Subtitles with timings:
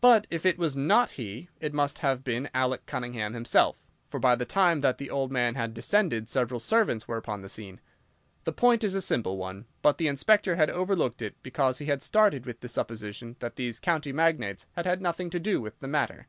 [0.00, 4.36] But if it was not he, it must have been Alec Cunningham himself, for by
[4.36, 7.80] the time that the old man had descended several servants were upon the scene.
[8.44, 12.02] The point is a simple one, but the Inspector had overlooked it because he had
[12.02, 15.88] started with the supposition that these county magnates had had nothing to do with the
[15.88, 16.28] matter.